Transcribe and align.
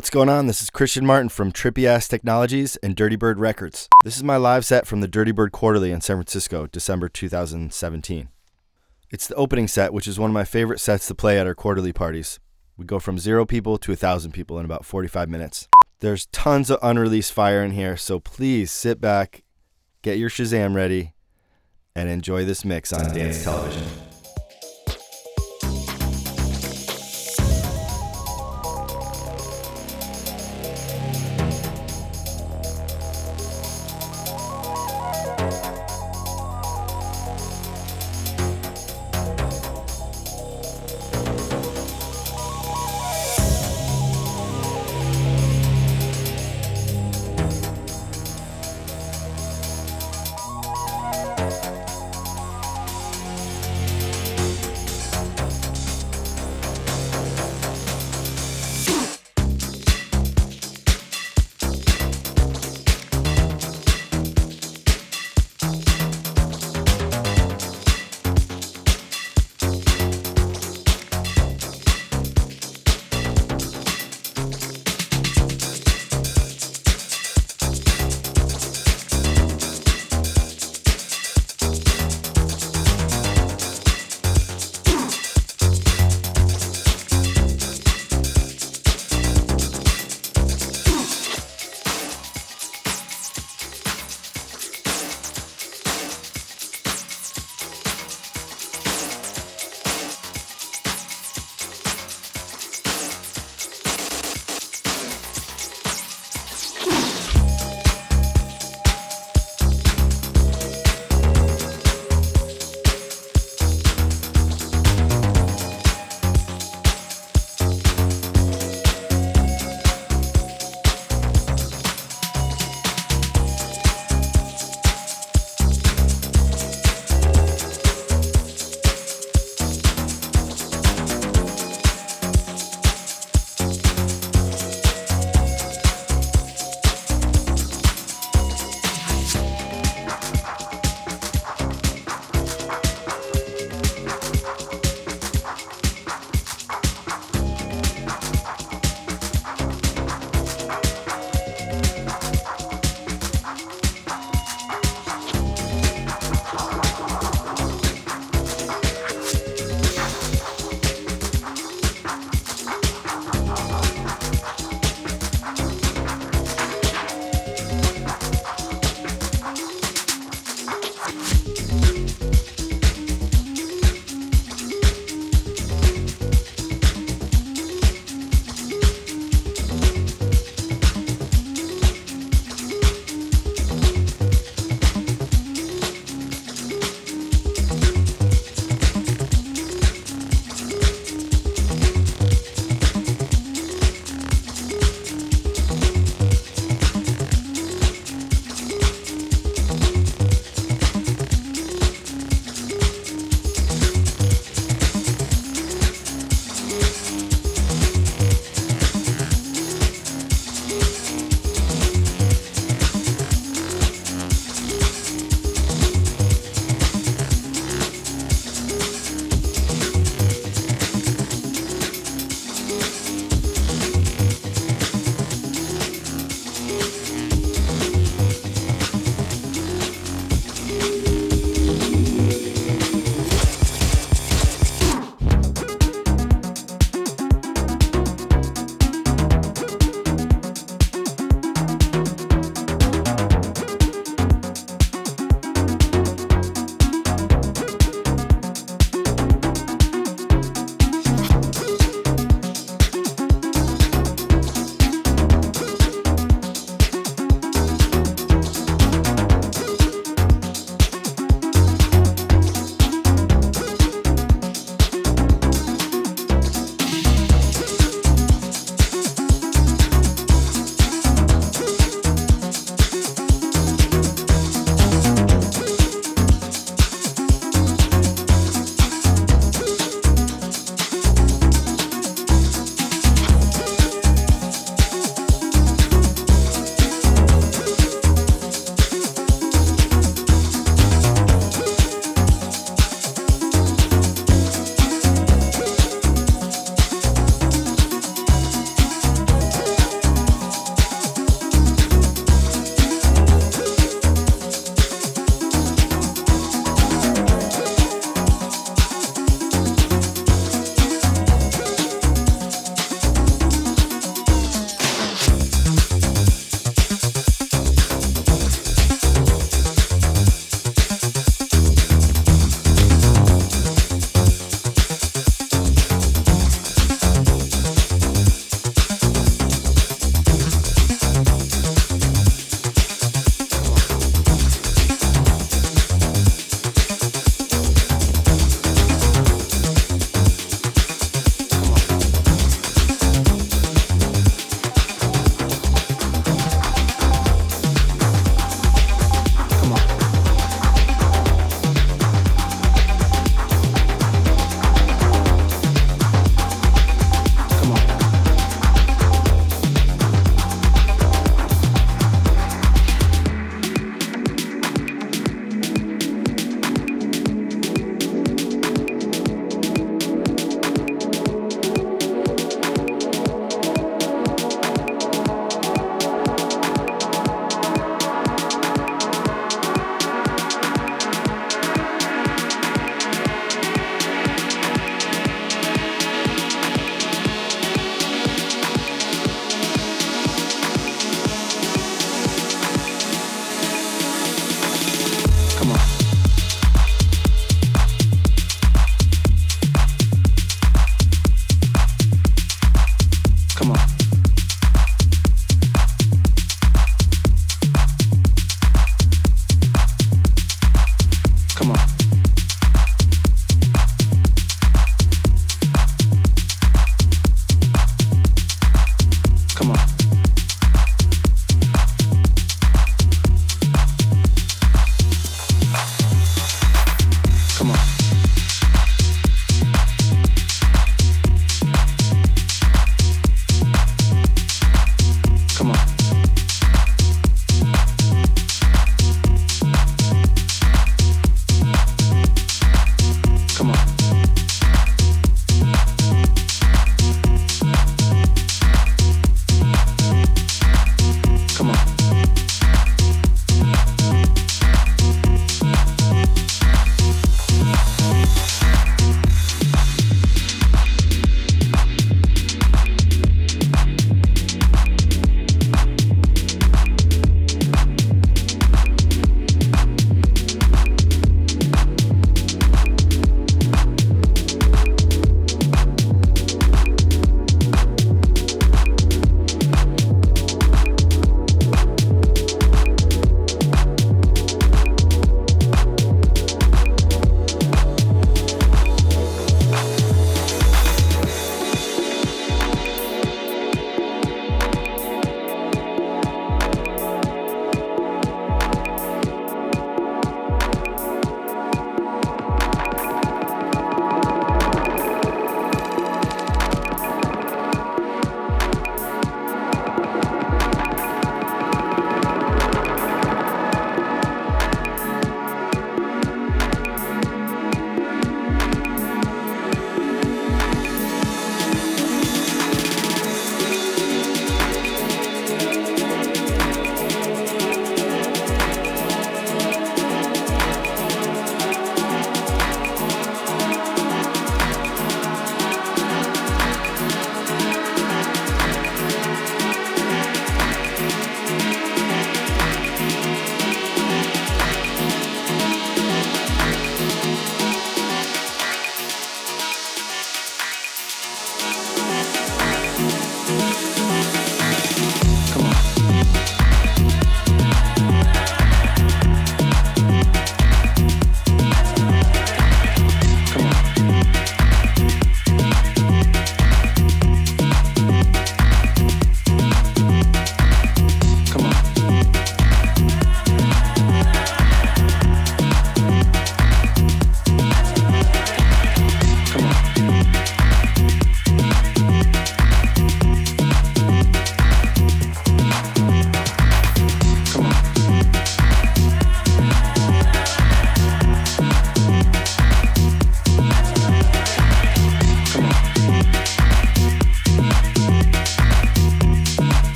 What's 0.00 0.08
going 0.08 0.30
on? 0.30 0.46
This 0.46 0.62
is 0.62 0.70
Christian 0.70 1.04
Martin 1.04 1.28
from 1.28 1.52
Trippy 1.52 1.84
Ass 1.84 2.08
Technologies 2.08 2.76
and 2.76 2.96
Dirtybird 2.96 3.34
Records. 3.36 3.90
This 4.02 4.16
is 4.16 4.24
my 4.24 4.38
live 4.38 4.64
set 4.64 4.86
from 4.86 5.02
the 5.02 5.06
Dirtybird 5.06 5.52
Quarterly 5.52 5.92
in 5.92 6.00
San 6.00 6.16
Francisco, 6.16 6.66
December 6.66 7.10
2017. 7.10 8.30
It's 9.10 9.26
the 9.26 9.34
opening 9.34 9.68
set, 9.68 9.92
which 9.92 10.08
is 10.08 10.18
one 10.18 10.30
of 10.30 10.34
my 10.34 10.44
favorite 10.44 10.80
sets 10.80 11.06
to 11.08 11.14
play 11.14 11.38
at 11.38 11.46
our 11.46 11.54
quarterly 11.54 11.92
parties. 11.92 12.40
We 12.78 12.86
go 12.86 12.98
from 12.98 13.18
zero 13.18 13.44
people 13.44 13.76
to 13.76 13.92
a 13.92 13.96
thousand 13.96 14.32
people 14.32 14.58
in 14.58 14.64
about 14.64 14.86
45 14.86 15.28
minutes. 15.28 15.68
There's 15.98 16.24
tons 16.28 16.70
of 16.70 16.78
unreleased 16.82 17.34
fire 17.34 17.62
in 17.62 17.72
here, 17.72 17.98
so 17.98 18.20
please 18.20 18.72
sit 18.72 19.02
back, 19.02 19.42
get 20.00 20.16
your 20.16 20.30
Shazam 20.30 20.74
ready, 20.74 21.12
and 21.94 22.08
enjoy 22.08 22.46
this 22.46 22.64
mix 22.64 22.94
on 22.94 23.04
DanceTelevision. 23.04 24.09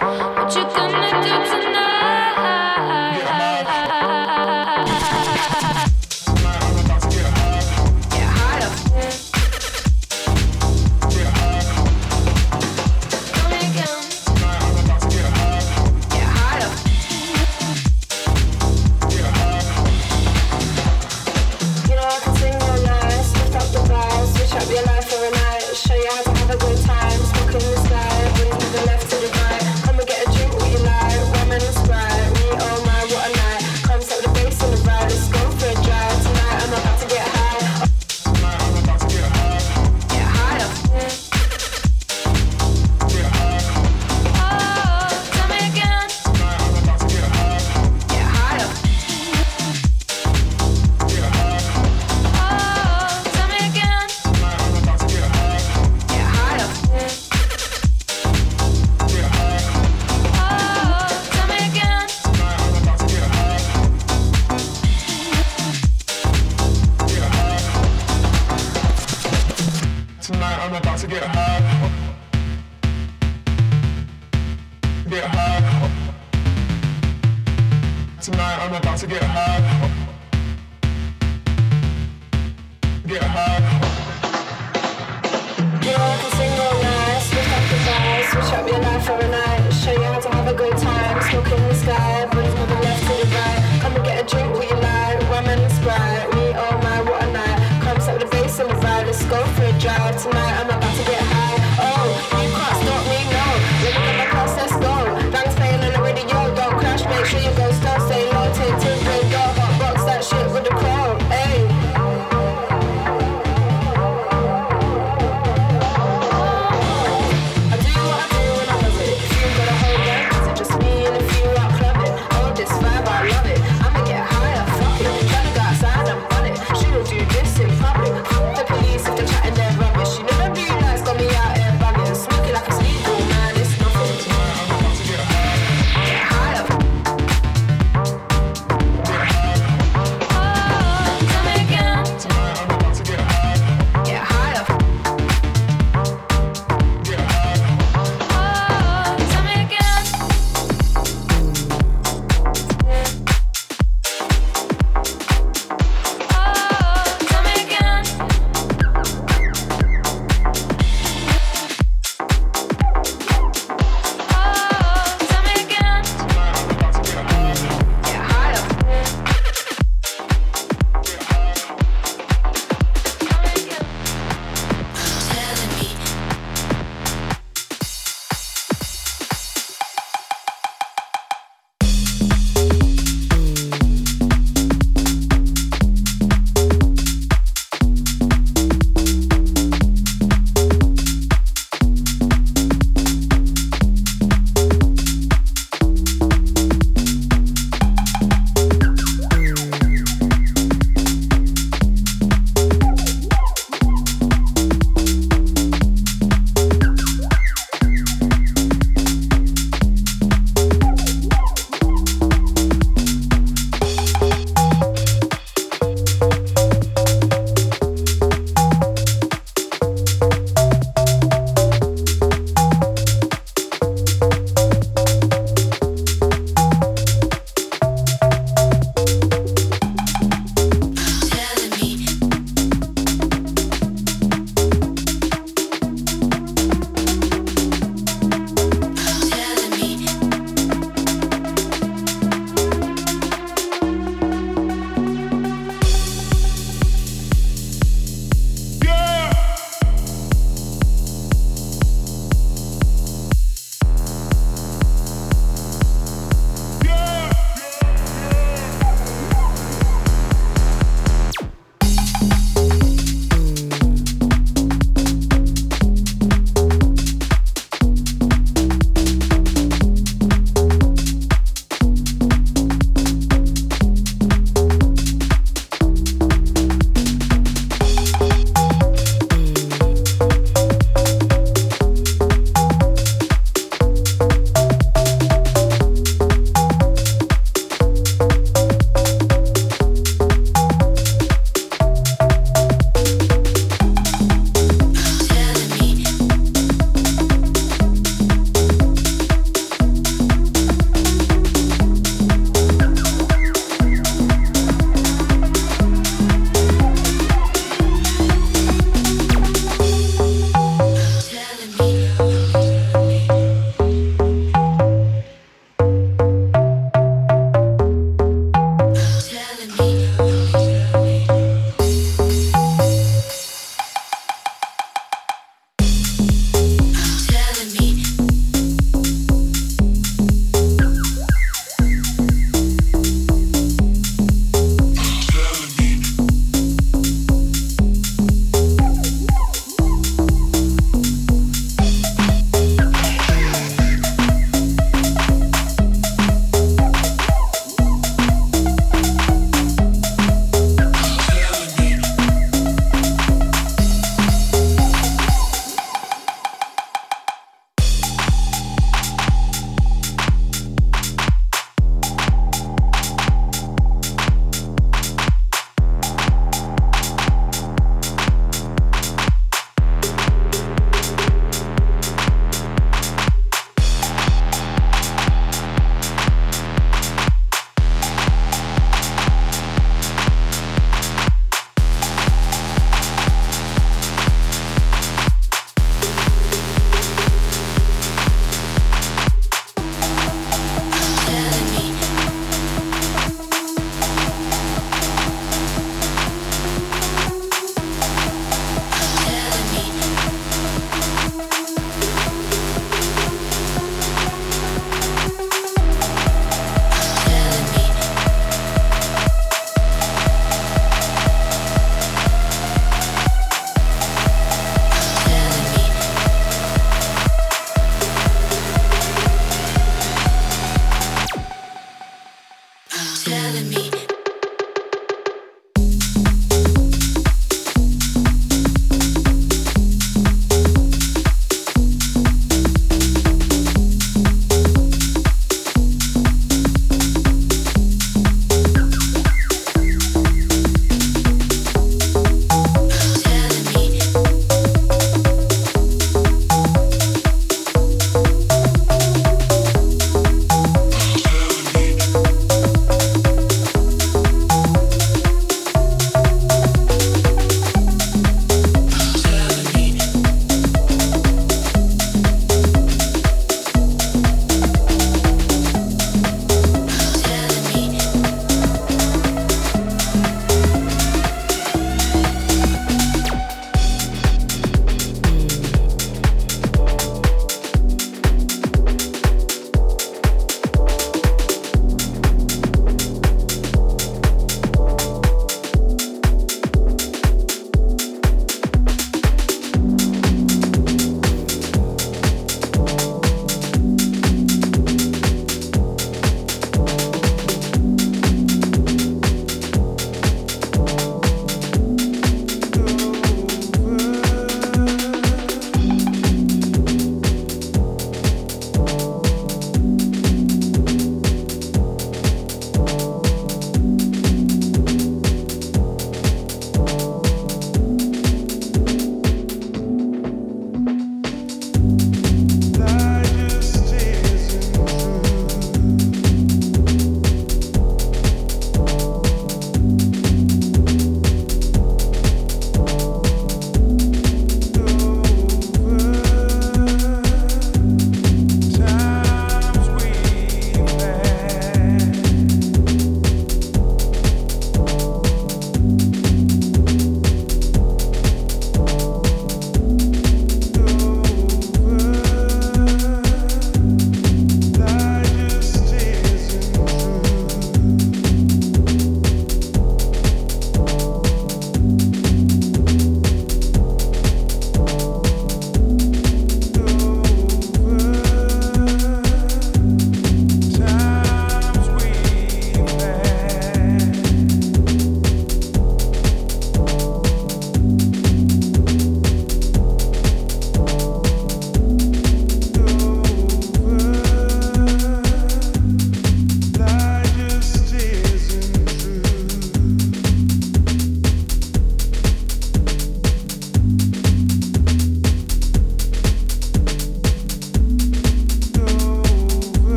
What 0.00 0.54
you 0.54 0.64
gonna 0.64 1.22
do 1.22 1.28
tonight? 1.50 3.43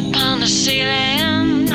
upon 0.00 0.40
the 0.40 0.46
ceiling. 0.46 1.66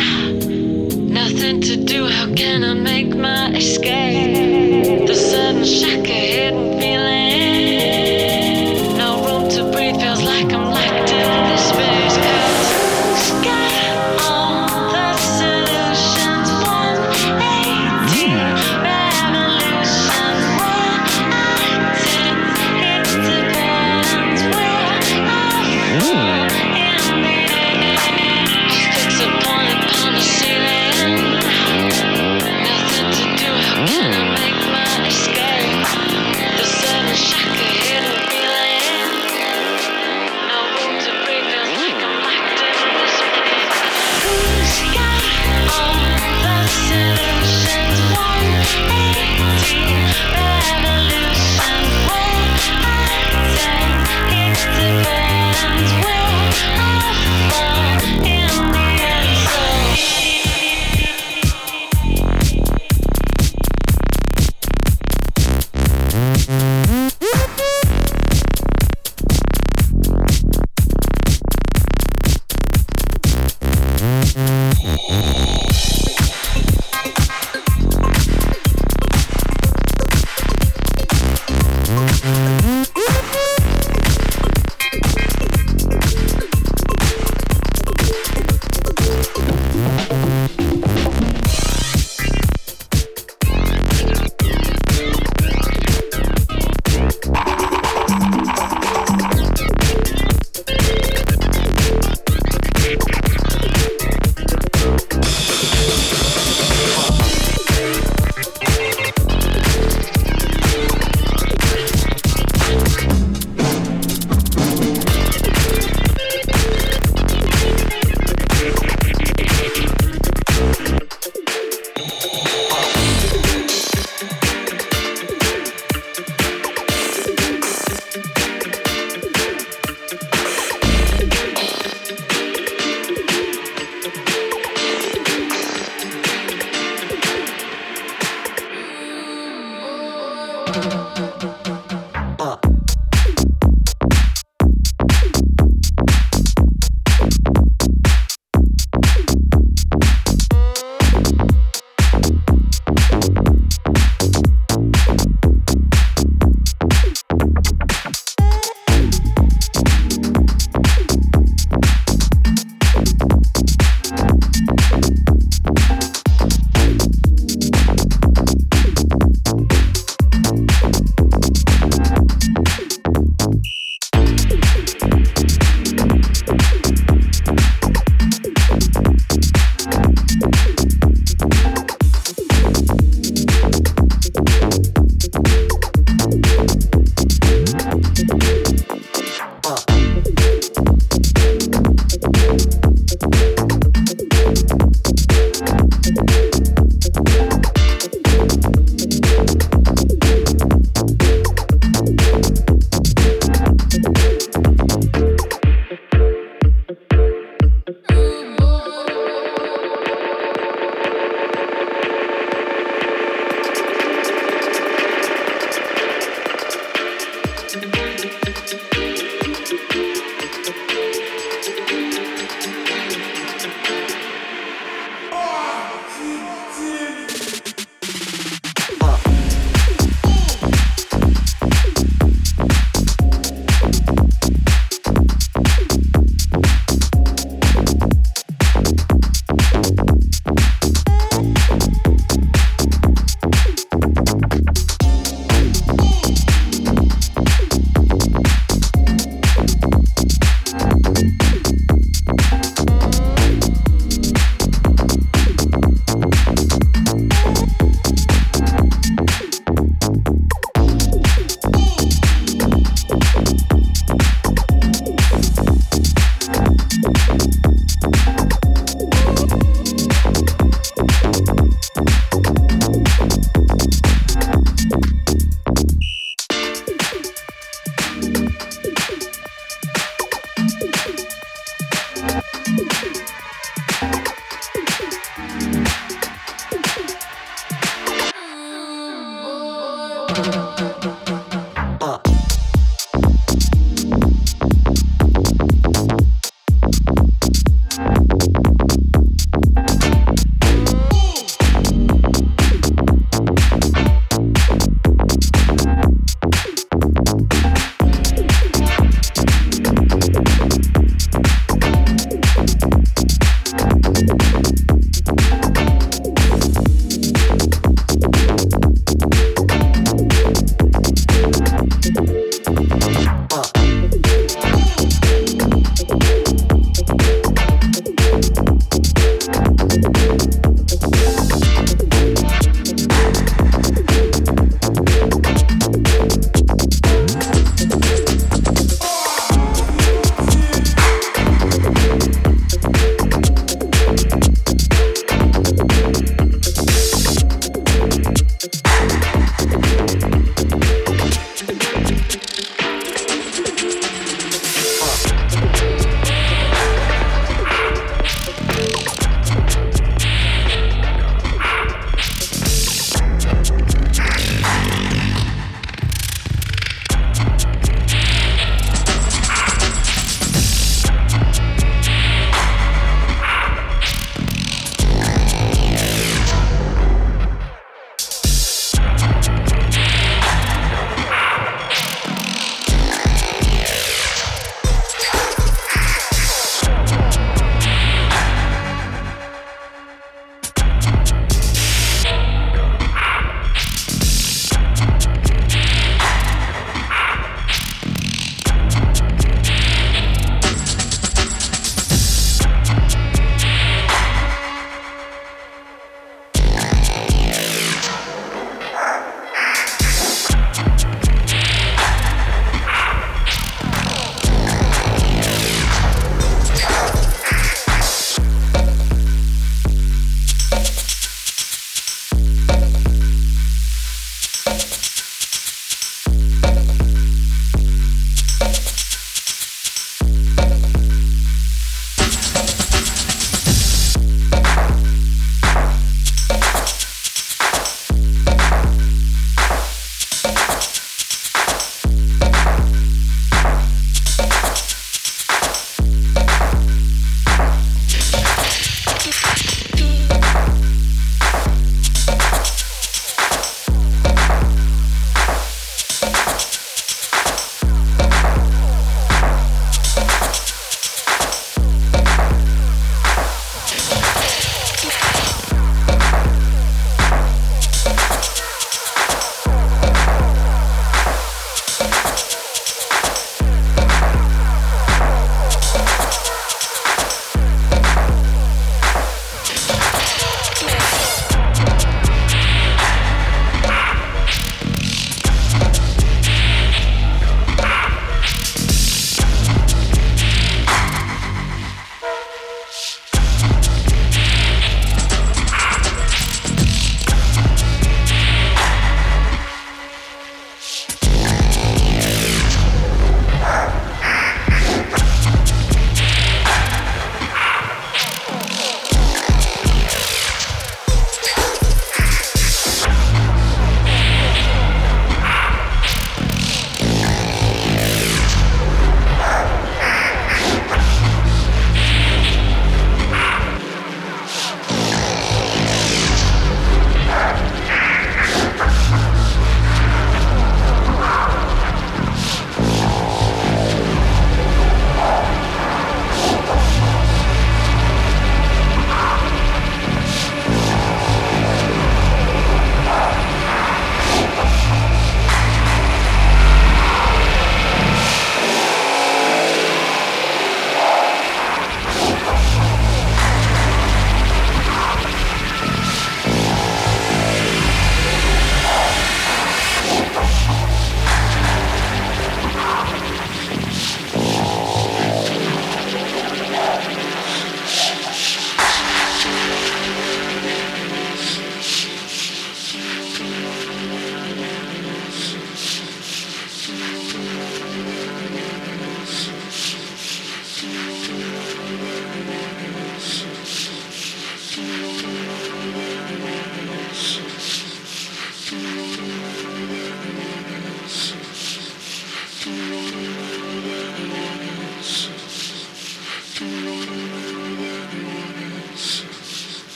Nothing 1.13 1.61
to 1.61 1.75
do, 1.77 2.07
how 2.07 2.33
can 2.33 2.63
I 2.63 2.73
make 2.73 3.15
my 3.15 3.51
escape? 3.51 5.07
The 5.07 5.15
sudden 5.15 5.65
shock 5.65 5.99
of 5.99 6.05
hidden 6.05 6.79
feeling. 6.79 7.24